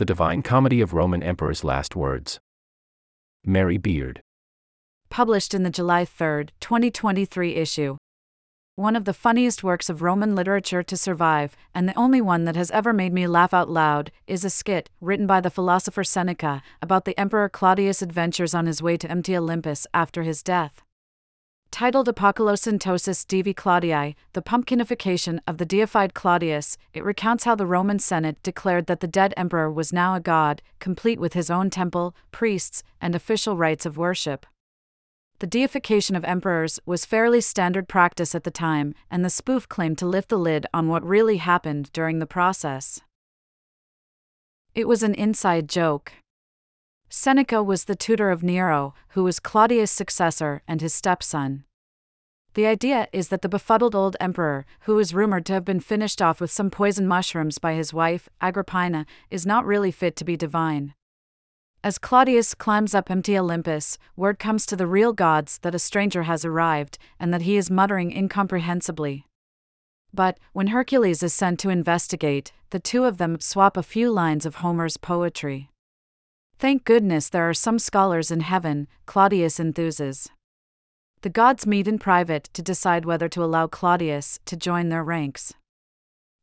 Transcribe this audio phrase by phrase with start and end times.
[0.00, 2.40] The Divine Comedy of Roman Emperor's Last Words.
[3.44, 4.22] Mary Beard.
[5.10, 7.98] Published in the July 3, 2023 issue.
[8.76, 12.56] One of the funniest works of Roman literature to survive, and the only one that
[12.56, 16.62] has ever made me laugh out loud, is a skit, written by the philosopher Seneca,
[16.80, 20.82] about the Emperor Claudius' adventures on his way to empty Olympus after his death.
[21.70, 27.98] Titled Apocolocyntosis Divi Claudii, the pumpkinification of the deified Claudius, it recounts how the Roman
[27.98, 32.14] Senate declared that the dead emperor was now a god, complete with his own temple,
[32.32, 34.46] priests, and official rites of worship.
[35.38, 39.96] The deification of emperors was fairly standard practice at the time, and the spoof claimed
[39.98, 43.00] to lift the lid on what really happened during the process.
[44.74, 46.12] It was an inside joke.
[47.08, 51.64] Seneca was the tutor of Nero, who was Claudius' successor and his stepson.
[52.54, 56.20] The idea is that the befuddled old emperor, who is rumored to have been finished
[56.20, 60.36] off with some poison mushrooms by his wife, Agrippina, is not really fit to be
[60.36, 60.94] divine.
[61.84, 66.24] As Claudius climbs up empty Olympus, word comes to the real gods that a stranger
[66.24, 69.26] has arrived, and that he is muttering incomprehensibly.
[70.12, 74.44] But, when Hercules is sent to investigate, the two of them swap a few lines
[74.44, 75.70] of Homer's poetry.
[76.58, 80.28] Thank goodness there are some scholars in heaven, Claudius enthuses.
[81.22, 85.52] The gods meet in private to decide whether to allow Claudius to join their ranks.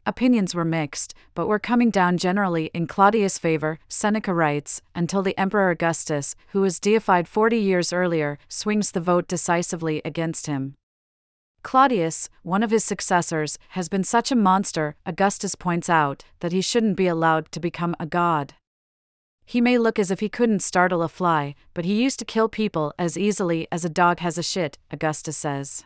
[0.05, 5.37] Opinions were mixed, but were coming down generally in Claudius' favor, Seneca writes, until the
[5.37, 10.75] Emperor Augustus, who was deified 40 years earlier, swings the vote decisively against him.
[11.63, 16.61] Claudius, one of his successors, has been such a monster, Augustus points out, that he
[16.61, 18.53] shouldn't be allowed to become a god.
[19.49, 22.49] He may look as if he couldn't startle a fly, but he used to kill
[22.49, 25.85] people as easily as a dog has a shit, Augustus says.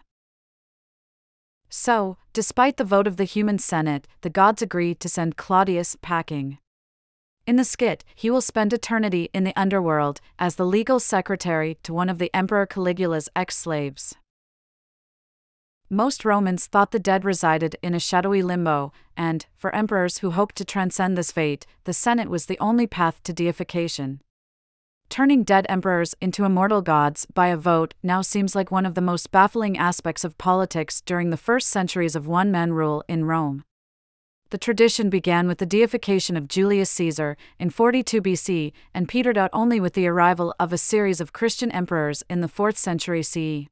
[1.70, 6.58] So, despite the vote of the human Senate, the gods agree to send Claudius packing.
[7.46, 11.94] In the skit, he will spend eternity in the underworld as the legal secretary to
[11.94, 14.16] one of the Emperor Caligula's ex slaves.
[15.94, 20.56] Most Romans thought the dead resided in a shadowy limbo, and, for emperors who hoped
[20.56, 24.22] to transcend this fate, the Senate was the only path to deification.
[25.10, 29.02] Turning dead emperors into immortal gods by a vote now seems like one of the
[29.02, 33.66] most baffling aspects of politics during the first centuries of one man rule in Rome.
[34.52, 39.50] The tradition began with the deification of Julius Caesar in 42 BC and petered out
[39.52, 43.68] only with the arrival of a series of Christian emperors in the 4th century CE.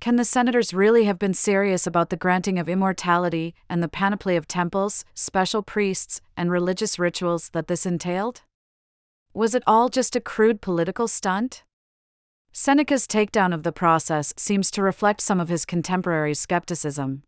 [0.00, 4.36] Can the senators really have been serious about the granting of immortality and the panoply
[4.36, 8.42] of temples, special priests, and religious rituals that this entailed?
[9.34, 11.64] Was it all just a crude political stunt?
[12.52, 17.22] Seneca's takedown of the process seems to reflect some of his contemporaries' skepticism.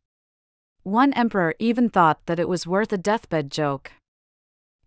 [0.85, 3.93] One emperor even thought that it was worth a deathbed joke.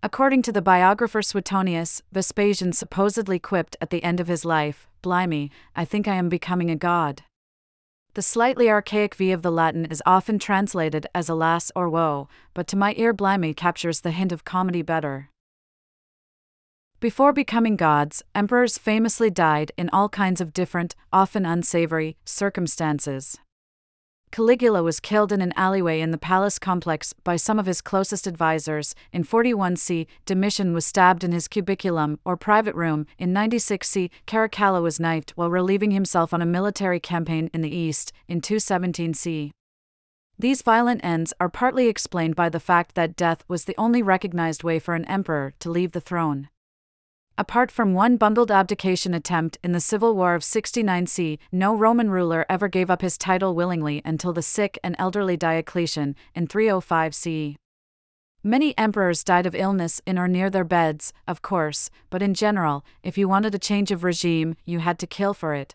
[0.01, 5.51] According to the biographer Suetonius, Vespasian supposedly quipped at the end of his life, Blimey,
[5.75, 7.21] I think I am becoming a god.
[8.13, 12.67] The slightly archaic vae of the Latin is often translated as alas or woe, but
[12.67, 15.29] to my ear, blimey captures the hint of comedy better.
[16.99, 23.39] Before becoming gods, emperors famously died in all kinds of different, often unsavory, circumstances.
[24.31, 28.25] Caligula was killed in an alleyway in the palace complex by some of his closest
[28.25, 28.95] advisors.
[29.11, 33.07] In 41c, Domitian was stabbed in his cubiculum or private room.
[33.19, 38.13] In 96c, Caracalla was knifed while relieving himself on a military campaign in the east.
[38.29, 39.51] In 217c,
[40.39, 44.63] these violent ends are partly explained by the fact that death was the only recognized
[44.63, 46.47] way for an emperor to leave the throne.
[47.41, 52.45] Apart from one bundled abdication attempt in the Civil War of 69c, no Roman ruler
[52.47, 57.55] ever gave up his title willingly until the sick and elderly Diocletian in 305 CE.
[58.43, 62.85] Many emperors died of illness in or near their beds, of course, but in general,
[63.01, 65.73] if you wanted a change of regime, you had to kill for it.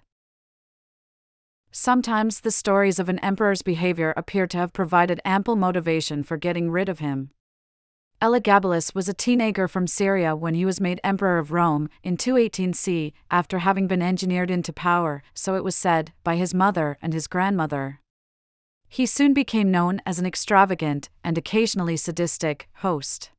[1.73, 6.71] Sometimes the stories of an emperor's behavior appear to have provided ample motivation for getting
[6.71, 7.31] rid of him.
[8.23, 12.73] Elagabalus was a teenager from Syria when he was made emperor of Rome in 218
[12.73, 17.13] C, after having been engineered into power, so it was said, by his mother and
[17.13, 18.01] his grandmother.
[18.89, 23.33] He soon became known as an extravagant, and occasionally sadistic, host.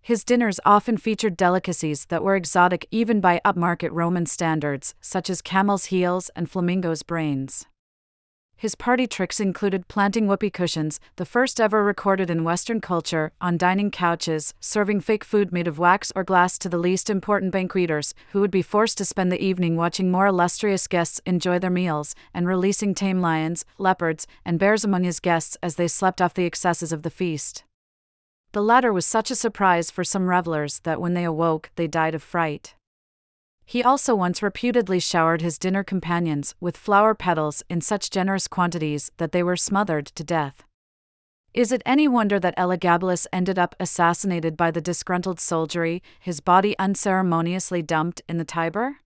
[0.00, 5.42] His dinners often featured delicacies that were exotic even by upmarket Roman standards, such as
[5.42, 7.66] camel's heels and flamingo's brains.
[8.60, 13.56] His party tricks included planting whoopee cushions, the first ever recorded in Western culture, on
[13.56, 18.14] dining couches, serving fake food made of wax or glass to the least important banqueters,
[18.32, 22.16] who would be forced to spend the evening watching more illustrious guests enjoy their meals,
[22.34, 26.44] and releasing tame lions, leopards, and bears among his guests as they slept off the
[26.44, 27.62] excesses of the feast.
[28.50, 32.16] The latter was such a surprise for some revelers that when they awoke, they died
[32.16, 32.74] of fright.
[33.70, 39.10] He also once reputedly showered his dinner companions with flower petals in such generous quantities
[39.18, 40.64] that they were smothered to death.
[41.52, 46.74] Is it any wonder that Elagabalus ended up assassinated by the disgruntled soldiery, his body
[46.78, 49.00] unceremoniously dumped in the Tiber?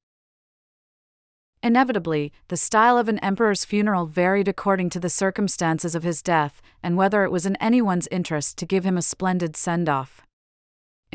[1.61, 6.63] Inevitably, the style of an emperor's funeral varied according to the circumstances of his death
[6.85, 10.23] and whether it was in anyone's interest to give him a splendid send off.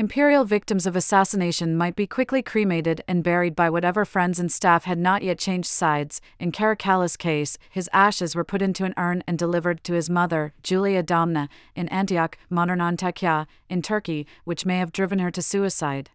[0.00, 4.84] Imperial victims of assassination might be quickly cremated and buried by whatever friends and staff
[4.84, 6.20] had not yet changed sides.
[6.38, 10.54] In Caracalla's case, his ashes were put into an urn and delivered to his mother,
[10.62, 16.10] Julia Domna, in Antioch, modern Antakya, in Turkey, which may have driven her to suicide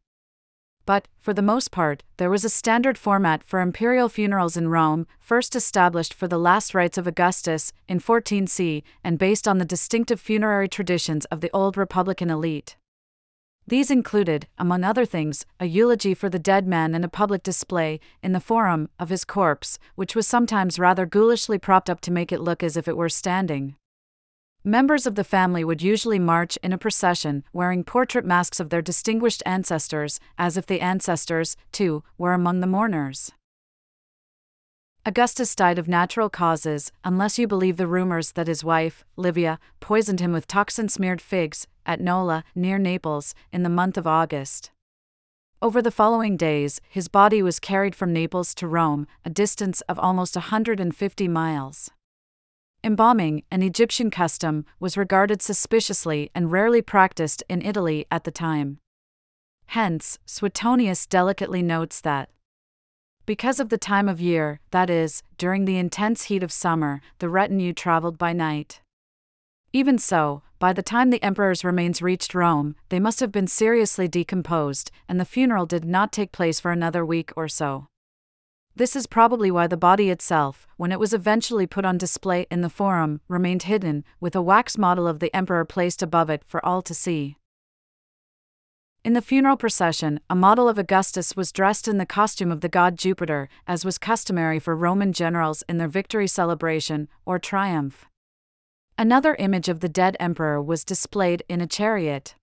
[0.86, 5.07] but, for the most part, there was a standard format for imperial funerals in Rome,
[5.19, 10.19] first established for the last rites of Augustus, in 14c, and based on the distinctive
[10.19, 12.75] funerary traditions of the old Republican elite.
[13.65, 18.01] These included, among other things, a eulogy for the dead man and a public display,
[18.21, 22.31] in the forum, of his corpse, which was sometimes rather ghoulishly propped up to make
[22.31, 23.75] it look as if it were standing.
[24.65, 28.81] Members of the family would usually march in a procession, wearing portrait masks of their
[28.81, 33.31] distinguished ancestors, as if the ancestors, too, were among the mourners.
[35.05, 40.21] Augustus died of natural causes, unless you believe the rumors that his wife, Livia, poisoned
[40.21, 44.71] him with toxin smeared figs, at Nola, near Naples, in the month of August.
[45.61, 50.00] Over the following days, his body was carried from Naples to Rome, a distance of
[50.00, 51.91] almost 150 miles.
[52.81, 58.79] Embalming, an Egyptian custom, was regarded suspiciously and rarely practiced in Italy at the time.
[59.67, 62.29] Hence, Suetonius delicately notes that
[63.25, 67.30] because of the time of year, that is, during the intense heat of summer, the
[67.30, 68.81] retinue traveled by night.
[69.72, 74.08] Even so, by the time the emperor's remains reached Rome, they must have been seriously
[74.08, 77.88] decomposed, and the funeral did not take place for another week or so.
[78.75, 82.62] This is probably why the body itself, when it was eventually put on display in
[82.62, 86.64] the Forum, remained hidden, with a wax model of the emperor placed above it for
[86.66, 87.38] all to see.
[89.03, 92.69] In the funeral procession, a model of Augustus was dressed in the costume of the
[92.69, 98.05] god Jupiter, as was customary for Roman generals in their victory celebration or triumph.
[98.97, 102.35] Another image of the dead emperor was displayed in a chariot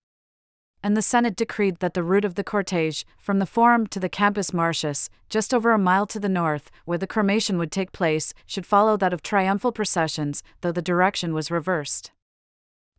[0.83, 4.09] and the Senate decreed that the route of the cortege, from the Forum to the
[4.09, 8.33] Campus Martius, just over a mile to the north, where the cremation would take place,
[8.45, 12.11] should follow that of triumphal processions, though the direction was reversed.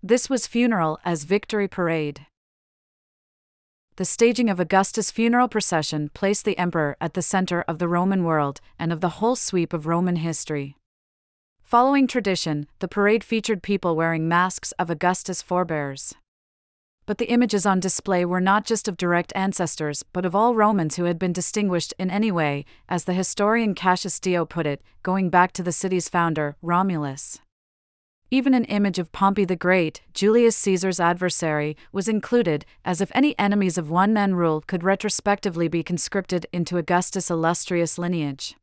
[0.03, 2.27] This was funeral as victory parade.
[3.97, 8.25] The staging of Augustus' funeral procession placed the emperor at the center of the Roman
[8.25, 10.77] world and of the whole sweep of Roman history.
[11.63, 16.15] Following tradition, the parade featured people wearing masks of Augustus' forebears
[17.07, 20.97] but the images on display were not just of direct ancestors, but of all Romans
[20.97, 25.29] who had been distinguished in any way, as the historian Cassius Dio put it, going
[25.29, 27.41] back to the city's founder, Romulus.
[28.33, 33.39] Even an image of Pompey the Great, Julius Caesar's adversary, was included, as if any
[33.39, 38.57] enemies of one man rule could retrospectively be conscripted into Augustus' illustrious lineage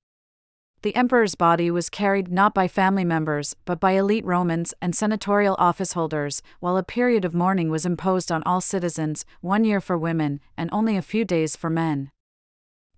[0.82, 5.56] the emperor's body was carried not by family members but by elite Romans and senatorial
[5.60, 9.98] office holders, while a period of mourning was imposed on all citizens, one year for
[9.98, 12.10] women, and only a few days for men.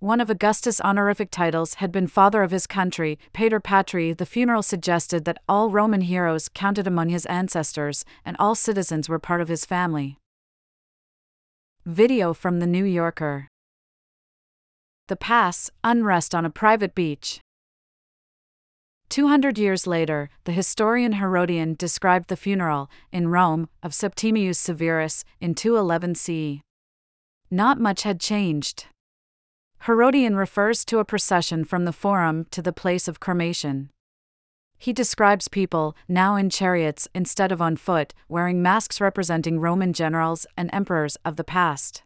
[0.01, 4.17] One of Augustus' honorific titles had been Father of his Country, Pater Patriae.
[4.17, 9.19] The funeral suggested that all Roman heroes counted among his ancestors, and all citizens were
[9.19, 10.17] part of his family.
[11.85, 13.47] Video from The New Yorker
[15.07, 17.39] The Pass Unrest on a Private Beach.
[19.09, 25.53] 200 years later, the historian Herodian described the funeral, in Rome, of Septimius Severus in
[25.53, 26.61] 211 CE.
[27.51, 28.87] Not much had changed.
[29.87, 33.89] Herodian refers to a procession from the Forum to the place of cremation.
[34.77, 40.45] He describes people, now in chariots instead of on foot, wearing masks representing Roman generals
[40.55, 42.03] and emperors of the past.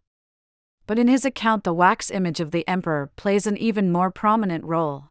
[0.87, 4.63] But in his account, the wax image of the emperor plays an even more prominent
[4.63, 5.09] role.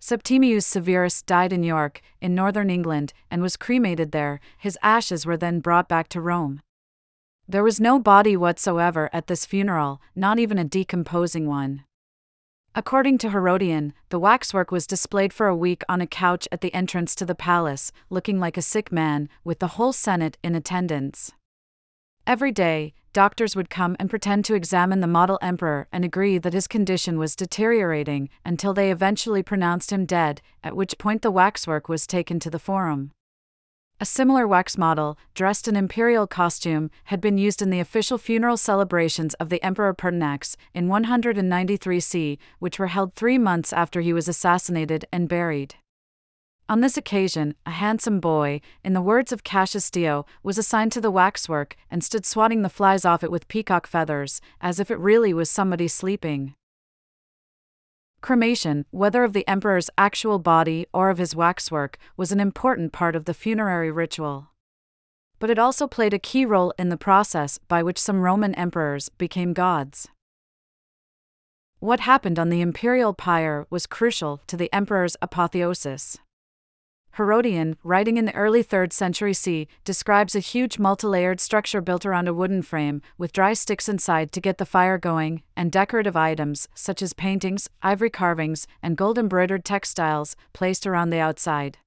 [0.00, 4.40] Septimius Severus died in York, in northern England, and was cremated there.
[4.56, 6.60] His ashes were then brought back to Rome.
[7.50, 11.84] There was no body whatsoever at this funeral, not even a decomposing one.
[12.74, 16.74] According to Herodian, the waxwork was displayed for a week on a couch at the
[16.74, 21.32] entrance to the palace, looking like a sick man, with the whole Senate in attendance.
[22.26, 26.52] Every day, doctors would come and pretend to examine the model emperor and agree that
[26.52, 31.88] his condition was deteriorating until they eventually pronounced him dead, at which point the waxwork
[31.88, 33.12] was taken to the forum.
[34.00, 38.56] A similar wax model, dressed in imperial costume, had been used in the official funeral
[38.56, 44.12] celebrations of the Emperor Pertinax in 193 C, which were held three months after he
[44.12, 45.74] was assassinated and buried.
[46.68, 51.00] On this occasion, a handsome boy, in the words of Cassius Dio, was assigned to
[51.00, 54.98] the waxwork and stood swatting the flies off it with peacock feathers, as if it
[55.00, 56.54] really was somebody sleeping.
[58.20, 63.14] Cremation, whether of the emperor's actual body or of his waxwork, was an important part
[63.14, 64.48] of the funerary ritual.
[65.38, 69.08] But it also played a key role in the process by which some Roman emperors
[69.08, 70.08] became gods.
[71.78, 76.18] What happened on the imperial pyre was crucial to the emperor's apotheosis.
[77.18, 82.28] Herodian, writing in the early 3rd century C, describes a huge multi-layered structure built around
[82.28, 86.68] a wooden frame, with dry sticks inside to get the fire going, and decorative items,
[86.76, 91.78] such as paintings, ivory carvings, and gold embroidered textiles, placed around the outside.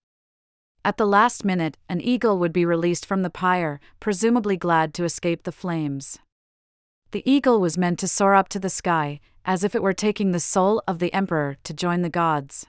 [0.84, 5.06] At the last minute, an eagle would be released from the pyre, presumably glad to
[5.06, 6.20] escape the flames.
[7.12, 10.34] The eagle was meant to soar up to the sky, as if it were taking
[10.34, 12.66] the soul of the emperor to join the gods.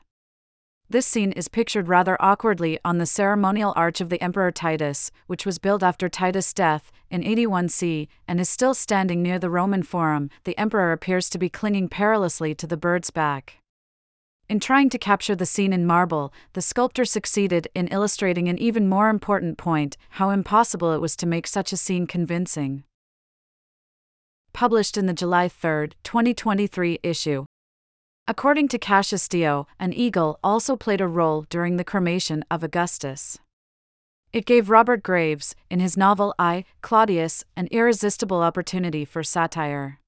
[0.93, 5.47] This scene is pictured rather awkwardly on the ceremonial arch of the Emperor Titus, which
[5.47, 9.85] was built after Titus' death in 81 C and is still standing near the Roman
[9.85, 10.29] Forum.
[10.45, 13.55] The emperor appears to be clinging perilously to the bird's back.
[14.51, 18.87] In trying to capture the scene in marble, the sculptor succeeded in illustrating an even
[18.87, 22.85] more important point how impossible it was to make such a scene convincing.
[24.53, 27.47] Published in the July 3, 2023 issue.
[28.29, 33.39] According to Cassius Dio, an eagle also played a role during the cremation of Augustus.
[34.33, 39.99] It gave Robert Graves, in his novel I, Claudius, an irresistible opportunity for satire.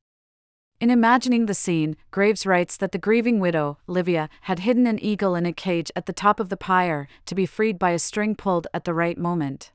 [0.80, 5.34] In imagining the scene, Graves writes that the grieving widow, Livia, had hidden an eagle
[5.34, 8.36] in a cage at the top of the pyre to be freed by a string
[8.36, 9.72] pulled at the right moment.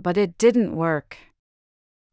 [0.00, 1.18] But it didn't work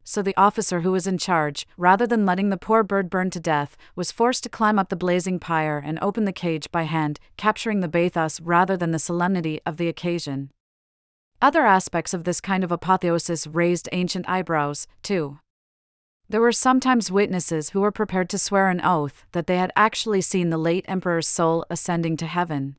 [0.09, 3.39] so the officer who was in charge, rather than letting the poor bird burn to
[3.39, 7.19] death, was forced to climb up the blazing pyre and open the cage by hand,
[7.37, 10.49] capturing the bathos rather than the solemnity of the occasion.
[11.43, 15.37] Other aspects of this kind of apotheosis raised ancient eyebrows, too.
[16.27, 20.21] There were sometimes witnesses who were prepared to swear an oath that they had actually
[20.21, 22.77] seen the late emperor's soul ascending to heaven.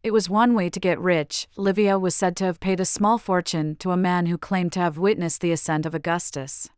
[0.00, 1.48] It was one way to get rich.
[1.56, 4.80] Livia was said to have paid a small fortune to a man who claimed to
[4.80, 6.70] have witnessed the ascent of Augustus.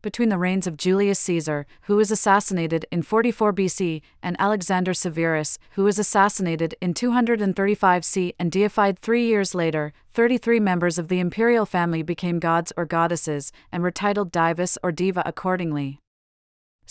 [0.00, 5.58] Between the reigns of Julius Caesar, who was assassinated in 44 BC, and Alexander Severus,
[5.72, 11.20] who was assassinated in 235 C and deified three years later, 33 members of the
[11.20, 16.00] imperial family became gods or goddesses, and were titled divus or diva accordingly.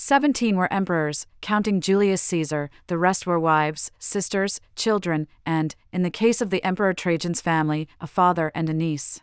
[0.02, 6.10] Seventeen were emperors, counting Julius Caesar, the rest were wives, sisters, children, and, in the
[6.10, 9.20] case of the Emperor Trajan's family, a father and a niece.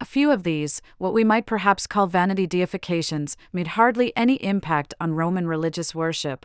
[0.00, 4.92] A few of these, what we might perhaps call vanity deifications, made hardly any impact
[5.00, 6.44] on Roman religious worship.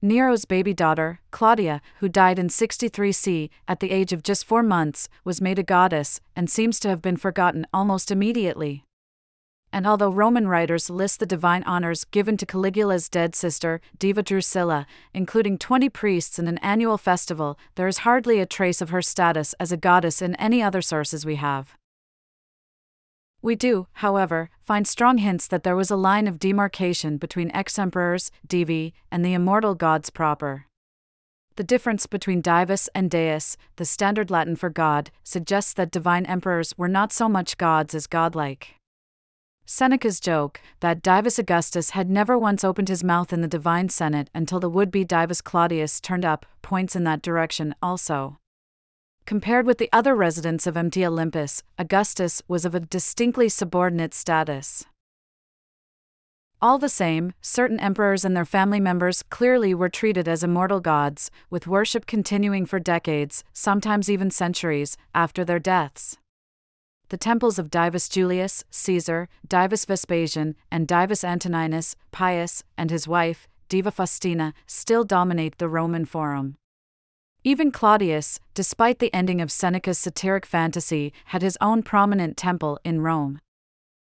[0.00, 4.62] Nero's baby daughter, Claudia, who died in 63 C, at the age of just four
[4.62, 8.86] months, was made a goddess, and seems to have been forgotten almost immediately
[9.72, 14.86] and although Roman writers list the divine honors given to Caligula's dead sister, Diva Drusilla,
[15.12, 19.54] including 20 priests and an annual festival, there is hardly a trace of her status
[19.60, 21.76] as a goddess in any other sources we have.
[23.40, 27.78] We do, however, find strong hints that there was a line of demarcation between ex
[27.78, 30.66] emperors, divi, and the immortal gods proper.
[31.54, 36.72] The difference between divus and deus, the standard Latin for god, suggests that divine emperors
[36.76, 38.77] were not so much gods as godlike.
[39.70, 44.30] Seneca's joke, that Divus Augustus had never once opened his mouth in the divine senate
[44.34, 48.38] until the would be Divus Claudius turned up, points in that direction also.
[49.26, 54.86] Compared with the other residents of MT Olympus, Augustus was of a distinctly subordinate status.
[56.62, 61.30] All the same, certain emperors and their family members clearly were treated as immortal gods,
[61.50, 66.16] with worship continuing for decades, sometimes even centuries, after their deaths
[67.08, 73.48] the temples of Divus Julius, Caesar, Divus Vespasian, and Divus Antoninus, Pius, and his wife,
[73.68, 76.56] Diva Faustina, still dominate the Roman Forum.
[77.44, 83.00] Even Claudius, despite the ending of Seneca's satiric fantasy, had his own prominent temple in
[83.00, 83.40] Rome.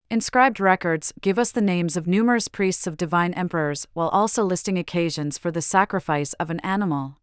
[0.09, 4.77] Inscribed records give us the names of numerous priests of divine emperors while also listing
[4.77, 7.20] occasions for the sacrifice of an animal.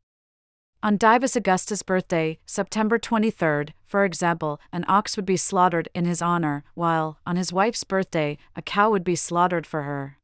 [0.81, 6.23] On Divus Augustus' birthday, September 23, for example, an ox would be slaughtered in his
[6.23, 10.19] honor, while, on his wife's birthday, a cow would be slaughtered for her.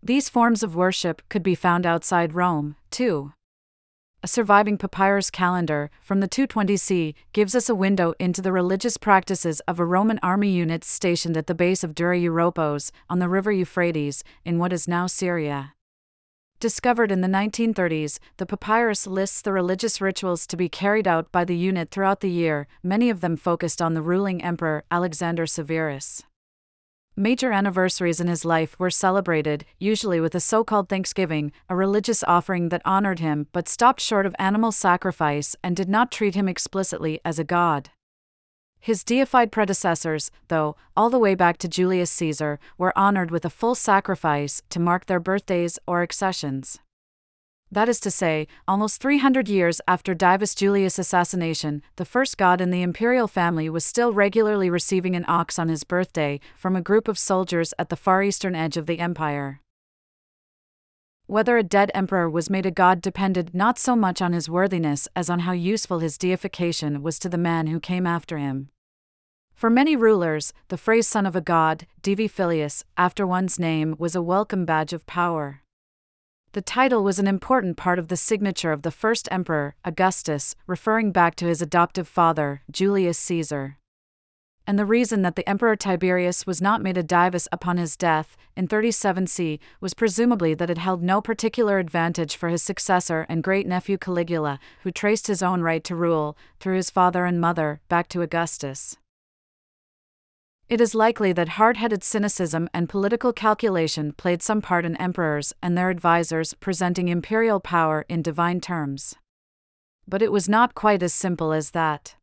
[0.00, 3.32] These forms of worship could be found outside Rome, too.
[4.24, 9.60] a surviving papyrus calendar from the 220c, gives us a window into the religious practices
[9.68, 13.52] of a Roman army unit stationed at the base of Dura Europos, on the river
[13.52, 15.74] Euphrates, in what is now Syria.
[16.64, 21.44] Discovered in the 1930s, the papyrus lists the religious rituals to be carried out by
[21.44, 26.22] the unit throughout the year, many of them focused on the ruling emperor Alexander Severus.
[27.14, 32.24] Major anniversaries in his life were celebrated, usually with a so called Thanksgiving, a religious
[32.26, 36.48] offering that honored him but stopped short of animal sacrifice and did not treat him
[36.48, 37.90] explicitly as a god.
[38.84, 43.48] His deified predecessors, though, all the way back to Julius Caesar, were honored with a
[43.48, 46.78] full sacrifice to mark their birthdays or accessions.
[47.72, 52.70] That is to say, almost 300 years after Divus Julius' assassination, the first god in
[52.70, 57.08] the imperial family was still regularly receiving an ox on his birthday from a group
[57.08, 59.62] of soldiers at the far eastern edge of the empire.
[61.26, 65.08] Whether a dead emperor was made a god depended not so much on his worthiness
[65.16, 68.68] as on how useful his deification was to the man who came after him.
[69.54, 74.14] For many rulers, the phrase son of a god, divi filius, after one's name was
[74.14, 75.62] a welcome badge of power.
[76.52, 81.10] The title was an important part of the signature of the first emperor, Augustus, referring
[81.10, 83.78] back to his adoptive father, Julius Caesar.
[84.66, 88.34] And the reason that the Emperor Tiberius was not made a divus upon his death,
[88.56, 93.66] in 37c, was presumably that it held no particular advantage for his successor and great
[93.66, 98.08] nephew Caligula, who traced his own right to rule, through his father and mother, back
[98.08, 98.96] to Augustus.
[100.66, 105.52] It is likely that hard headed cynicism and political calculation played some part in emperors
[105.62, 109.14] and their advisers presenting imperial power in divine terms.
[110.08, 112.16] But it was not quite as simple as that.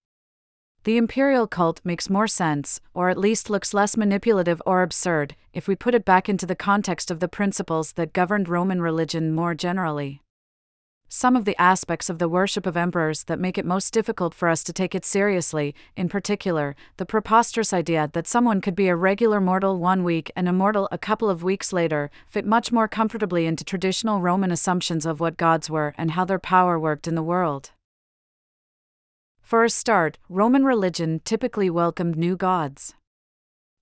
[0.83, 5.67] The imperial cult makes more sense, or at least looks less manipulative or absurd, if
[5.67, 9.53] we put it back into the context of the principles that governed Roman religion more
[9.53, 10.21] generally
[11.13, 14.47] some of the aspects of the worship of emperors that make it most difficult for
[14.47, 18.95] us to take it seriously, in particular, the preposterous idea that someone could be a
[18.95, 23.45] regular mortal one week and immortal a couple of weeks later, fit much more comfortably
[23.45, 27.21] into traditional Roman assumptions of what gods were and how their power worked in the
[27.21, 27.71] world.
[29.51, 32.93] For a start, Roman religion typically welcomed new gods.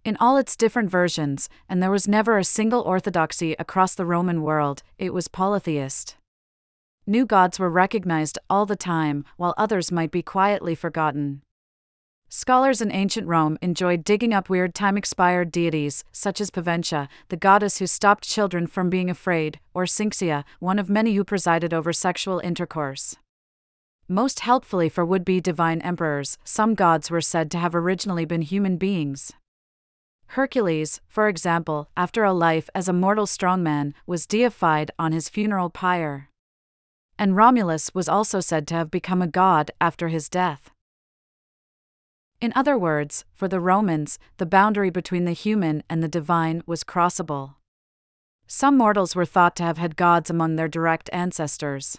[0.04, 4.42] In all its different versions, and there was never a single orthodoxy across the Roman
[4.42, 6.18] world, it was polytheist.
[7.06, 11.44] New gods were recognized all the time, while others might be quietly forgotten.
[12.30, 17.38] Scholars in ancient Rome enjoyed digging up weird time expired deities, such as Paventia, the
[17.38, 21.94] goddess who stopped children from being afraid, or Cinxia, one of many who presided over
[21.94, 23.18] sexual intercourse.
[24.10, 28.42] Most helpfully for would be divine emperors, some gods were said to have originally been
[28.42, 29.32] human beings.
[30.34, 35.70] Hercules, for example, after a life as a mortal strongman, was deified on his funeral
[35.70, 36.30] pyre
[37.20, 40.72] and Romulus was also said to have become a god after his death.
[42.40, 46.86] In other words, for the Romans, the boundary between the human and the divine was
[46.86, 47.56] crossable.
[48.48, 51.98] Some mortals were thought to have had gods among their direct ancestors.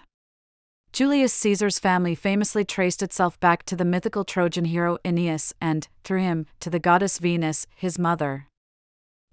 [0.92, 6.22] Julius Caesar's family famously traced itself back to the mythical Trojan hero Aeneas and, through
[6.22, 8.48] him, to the goddess Venus, his mother.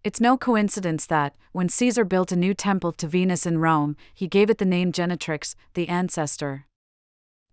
[0.04, 4.28] It's no coincidence that, when Caesar built a new temple to Venus in Rome, he
[4.28, 6.68] gave it the name Genetrix, the ancestor.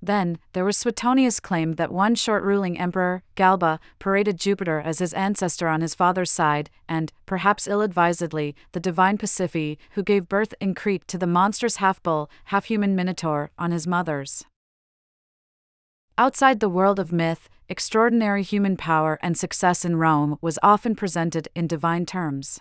[0.04, 5.14] Then, there was Suetonius' claim that one short ruling emperor, Galba, paraded Jupiter as his
[5.14, 10.52] ancestor on his father's side, and, perhaps ill advisedly, the divine Pasiphae, who gave birth
[10.60, 14.44] in Crete to the monstrous half bull, half human Minotaur, on his mother's.
[16.18, 21.48] Outside the world of myth, extraordinary human power and success in Rome was often presented
[21.54, 22.60] in divine terms.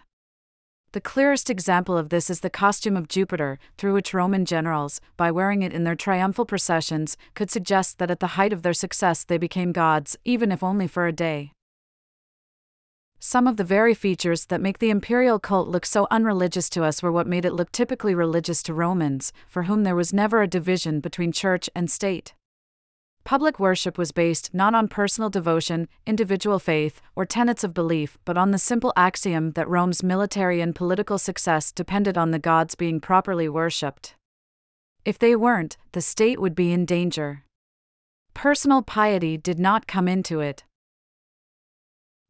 [0.93, 5.31] The clearest example of this is the costume of Jupiter, through which Roman generals, by
[5.31, 9.23] wearing it in their triumphal processions, could suggest that at the height of their success
[9.23, 11.51] they became gods, even if only for a day.
[13.17, 17.01] Some of the very features that make the imperial cult look so unreligious to us
[17.01, 20.47] were what made it look typically religious to Romans, for whom there was never a
[20.47, 22.35] division between church and state.
[23.25, 28.37] Public worship was based not on personal devotion, individual faith, or tenets of belief, but
[28.37, 32.99] on the simple axiom that Rome's military and political success depended on the gods being
[32.99, 34.15] properly worshipped.
[35.05, 37.43] If they weren't, the state would be in danger.
[38.33, 40.65] Personal piety did not come into it.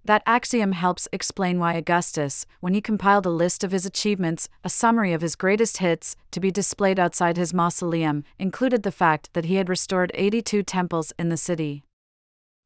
[0.05, 4.69] That axiom helps explain why Augustus, when he compiled a list of his achievements, a
[4.69, 9.45] summary of his greatest hits, to be displayed outside his mausoleum, included the fact that
[9.45, 11.85] he had restored 82 temples in the city.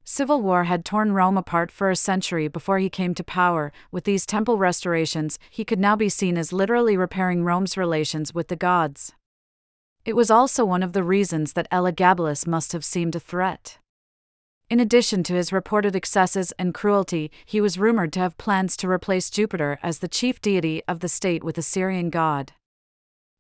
[0.04, 3.72] Civil war had torn Rome apart for a century before he came to power.
[3.92, 8.48] With these temple restorations, he could now be seen as literally repairing Rome's relations with
[8.48, 9.14] the gods.
[10.06, 13.78] It was also one of the reasons that Elagabalus must have seemed a threat.
[14.70, 18.90] In addition to his reported excesses and cruelty, he was rumored to have plans to
[18.90, 22.52] replace Jupiter as the chief deity of the state with a Syrian god.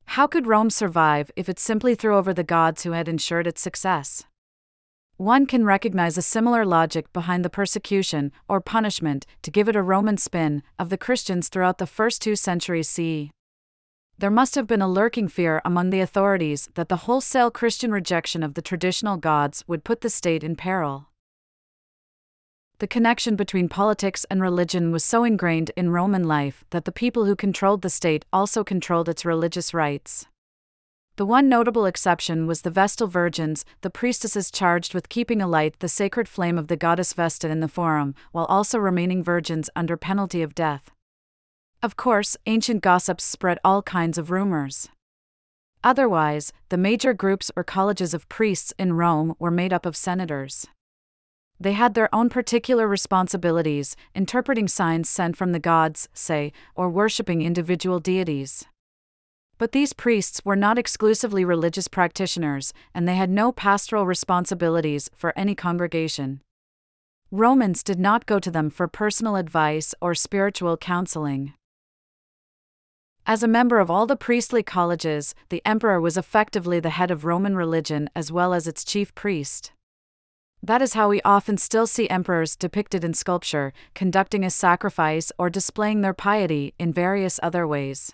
[0.06, 3.60] How could Rome survive if it simply threw over the gods who had ensured its
[3.60, 4.24] success?
[5.18, 9.82] One can recognize a similar logic behind the persecution, or punishment, to give it a
[9.82, 13.32] Roman spin, of the Christians throughout the first two centuries CE.
[14.18, 18.44] There must have been a lurking fear among the authorities that the wholesale Christian rejection
[18.44, 21.07] of the traditional gods would put the state in peril.
[22.80, 27.26] The connection between politics and religion was so ingrained in Roman life that the people
[27.26, 30.28] who controlled the state also controlled its religious rites.
[31.16, 35.90] The one notable exception was the Vestal Virgins, the priestesses charged with keeping alight the
[35.90, 40.44] sacred flame of the goddess Vesta in the Forum, while also remaining virgins under penalty
[40.44, 40.92] of death.
[41.82, 44.88] Of course, ancient gossips spread all kinds of rumors.
[45.84, 50.68] Otherwise, the major groups or colleges of priests in Rome were made up of senators.
[51.60, 57.42] They had their own particular responsibilities, interpreting signs sent from the gods, say, or worshipping
[57.42, 58.66] individual deities.
[59.58, 65.34] But these priests were not exclusively religious practitioners, and they had no pastoral responsibilities for
[65.36, 66.42] any congregation.
[67.32, 71.54] Romans did not go to them for personal advice or spiritual counseling.
[73.26, 77.26] As a member of all the priestly colleges, the emperor was effectively the head of
[77.26, 79.74] Roman religion as well as its chief priest.
[80.64, 85.50] That is how we often still see emperors depicted in sculpture, conducting a sacrifice or
[85.50, 88.12] displaying their piety in various other ways.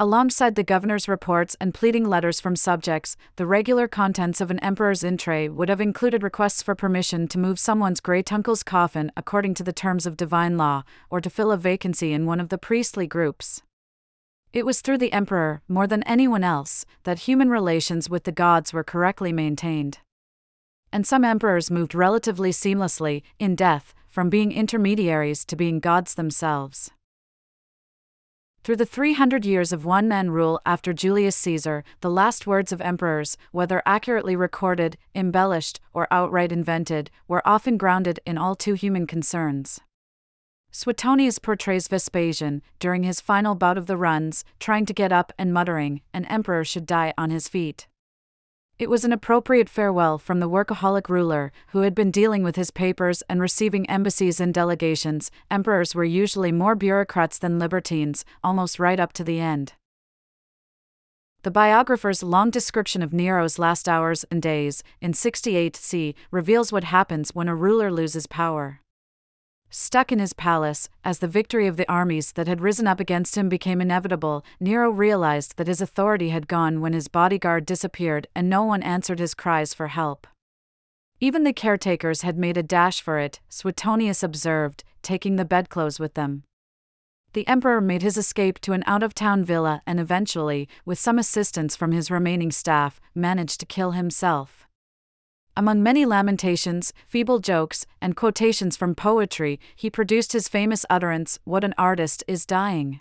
[0.00, 5.02] Alongside the governor's reports and pleading letters from subjects, the regular contents of an emperor's
[5.02, 9.64] intre would have included requests for permission to move someone's great uncle's coffin according to
[9.64, 13.08] the terms of divine law, or to fill a vacancy in one of the priestly
[13.08, 13.62] groups.
[14.52, 18.72] It was through the emperor, more than anyone else, that human relations with the gods
[18.72, 19.98] were correctly maintained
[20.92, 26.90] and some emperors moved relatively seamlessly, in death, from being intermediaries to being gods themselves.
[28.64, 32.82] Through the 300 years of one man rule after Julius Caesar, the last words of
[32.82, 39.06] emperors, whether accurately recorded, embellished, or outright invented, were often grounded in all too human
[39.06, 39.80] concerns.
[40.70, 45.52] Suetonius portrays Vespasian, during his final bout of the runs, trying to get up and
[45.52, 47.87] muttering, An emperor should die on his feet.
[48.78, 52.70] It was an appropriate farewell from the workaholic ruler, who had been dealing with his
[52.70, 55.32] papers and receiving embassies and delegations.
[55.50, 59.72] Emperors were usually more bureaucrats than libertines, almost right up to the end.
[61.42, 66.84] The biographer's long description of Nero's last hours and days, in 68 c, reveals what
[66.84, 68.80] happens when a ruler loses power.
[69.70, 73.36] Stuck in his palace, as the victory of the armies that had risen up against
[73.36, 78.48] him became inevitable, Nero realized that his authority had gone when his bodyguard disappeared and
[78.48, 80.26] no one answered his cries for help.
[81.20, 86.14] Even the caretakers had made a dash for it, Suetonius observed, taking the bedclothes with
[86.14, 86.44] them.
[87.34, 91.18] The emperor made his escape to an out of town villa and eventually, with some
[91.18, 94.67] assistance from his remaining staff, managed to kill himself.
[95.58, 101.64] Among many lamentations, feeble jokes, and quotations from poetry, he produced his famous utterance, What
[101.64, 103.00] an artist is dying.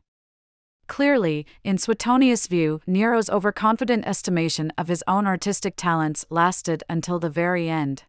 [0.88, 7.30] Clearly, in Suetonius' view, Nero's overconfident estimation of his own artistic talents lasted until the
[7.30, 8.06] very end.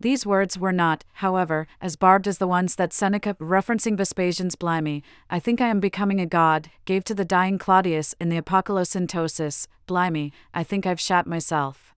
[0.00, 5.04] These words were not, however, as barbed as the ones that Seneca, referencing Vespasian's blimey,
[5.30, 9.68] I think I am becoming a god, gave to the dying Claudius in the Apocolocyntosis,
[9.86, 11.91] blimey, I think I've shat myself.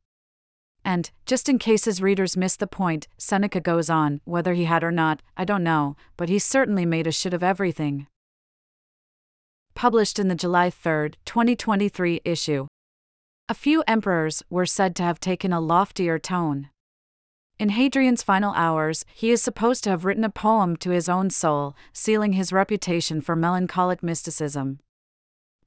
[0.86, 4.84] And, just in case his readers miss the point, Seneca goes on, whether he had
[4.84, 8.06] or not, I don't know, but he certainly made a shit of everything.
[9.74, 12.68] Published in the July 3, 2023 issue.
[13.50, 16.70] A few emperors were said to have taken a loftier tone.
[17.58, 21.32] In Hadrian's final hours, he is supposed to have written a poem to his own
[21.32, 24.80] soul, sealing his reputation for melancholic mysticism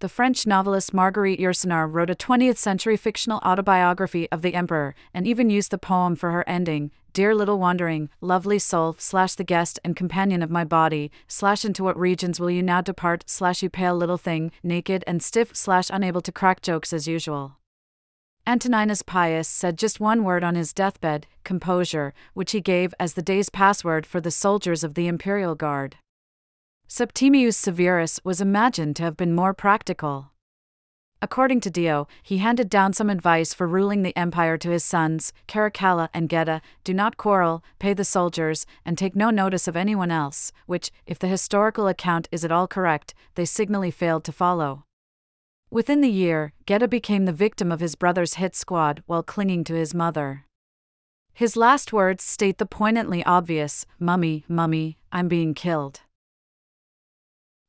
[0.00, 5.26] the French novelist Marguerite Yourcenar wrote a 20th century fictional autobiography of the emperor, and
[5.26, 9.80] even used the poem for her ending Dear little wandering, lovely soul, slash the guest
[9.82, 13.68] and companion of my body, slash into what regions will you now depart, slash you
[13.68, 17.56] pale little thing, naked and stiff, slash unable to crack jokes as usual.
[18.46, 23.22] Antoninus Pius said just one word on his deathbed composure, which he gave as the
[23.22, 25.96] day's password for the soldiers of the imperial guard.
[26.90, 30.31] Septimius Severus was imagined to have been more practical.
[31.20, 35.35] According to Dio, he handed down some advice for ruling the empire to his sons,
[35.46, 40.11] Caracalla and Geta do not quarrel, pay the soldiers, and take no notice of anyone
[40.11, 44.85] else, which, if the historical account is at all correct, they signally failed to follow.
[45.70, 49.74] Within the year, Geta became the victim of his brother's hit squad while clinging to
[49.74, 50.46] his mother.
[51.35, 56.01] His last words state the poignantly obvious Mummy, Mummy, I'm being killed.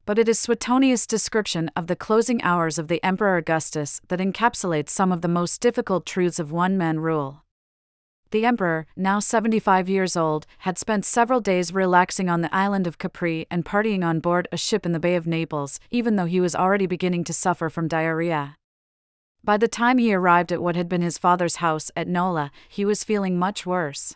[0.10, 4.90] But it is Suetonius' description of the closing hours of the Emperor Augustus that encapsulates
[4.90, 7.44] some of the most difficult truths of one man rule.
[8.32, 12.98] The emperor, now 75 years old, had spent several days relaxing on the island of
[12.98, 16.42] Capri and partying on board a ship in the Bay of Naples, even though he
[16.42, 18.56] was already beginning to suffer from diarrhea.
[19.44, 22.84] By the time he arrived at what had been his father's house at Nola, he
[22.84, 24.16] was feeling much worse.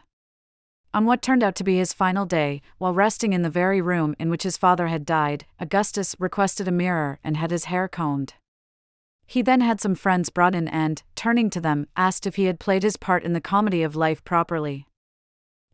[0.93, 4.15] On what turned out to be his final day, while resting in the very room
[4.19, 8.35] in which his father had died, Augustus requested a mirror and had his hair combed.
[9.25, 12.59] He then had some friends brought in and, turning to them, asked if he had
[12.59, 14.85] played his part in the comedy of life properly.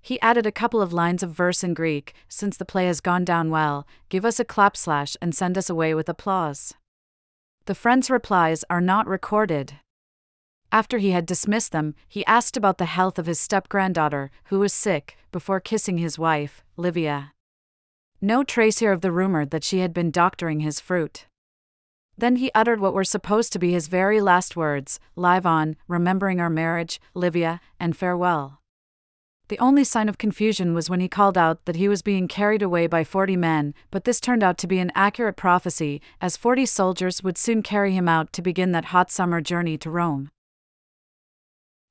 [0.02, 3.26] He added a couple of lines of verse in Greek Since the play has gone
[3.26, 6.74] down well, give us a clap slash and send us away with applause.
[7.66, 9.74] The friends' replies are not recorded.
[10.72, 14.60] After he had dismissed them, he asked about the health of his step granddaughter, who
[14.60, 17.34] was sick, before kissing his wife, Livia.
[18.22, 21.26] No trace here of the rumor that she had been doctoring his fruit.
[22.18, 26.40] Then he uttered what were supposed to be his very last words live on, remembering
[26.40, 28.60] our marriage, Livia, and farewell.
[29.48, 32.62] The only sign of confusion was when he called out that he was being carried
[32.62, 36.68] away by forty men, but this turned out to be an accurate prophecy, as forty
[36.68, 40.30] soldiers would soon carry him out to begin that hot summer journey to Rome.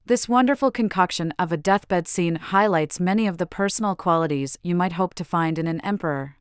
[0.08, 4.92] This wonderful concoction of a deathbed scene highlights many of the personal qualities you might
[4.92, 6.36] hope to find in an emperor.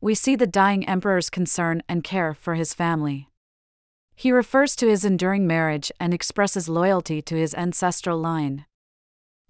[0.00, 3.28] We see the dying emperor's concern and care for his family.
[4.16, 8.64] He refers to his enduring marriage and expresses loyalty to his ancestral line.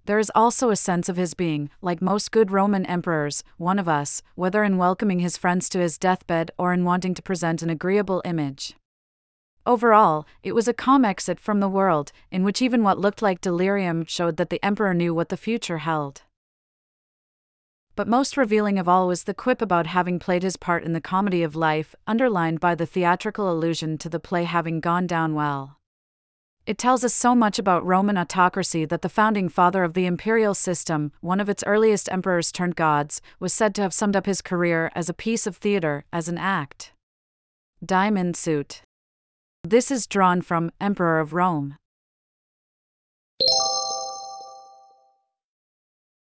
[0.05, 3.89] There is also a sense of his being, like most good Roman emperors, one of
[3.89, 7.71] us, whether in welcoming his friends to his deathbed or in wanting to present an
[7.71, 8.75] agreeable image.
[9.65, 13.39] Overall, it was a calm exit from the world, in which even what looked like
[13.39, 16.23] delirium showed that the emperor knew what the future held.
[17.95, 20.99] But most revealing of all was the quip about having played his part in the
[20.99, 25.77] comedy of life, underlined by the theatrical allusion to the play having gone down well.
[26.65, 30.53] It tells us so much about Roman autocracy that the founding father of the imperial
[30.53, 34.41] system, one of its earliest emperors turned gods, was said to have summed up his
[34.41, 36.93] career as a piece of theater, as an act.
[37.85, 38.81] Diamond Suit.
[39.65, 41.77] This is drawn from Emperor of Rome.